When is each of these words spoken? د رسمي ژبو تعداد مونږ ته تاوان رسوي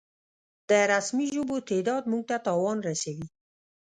د 0.69 0.71
رسمي 0.93 1.27
ژبو 1.35 1.55
تعداد 1.69 2.03
مونږ 2.11 2.23
ته 2.29 2.37
تاوان 2.47 2.77
رسوي 2.87 3.27